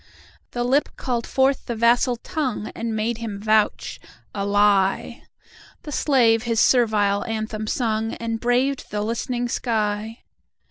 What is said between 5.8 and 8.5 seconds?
The slave his servile anthem sung, And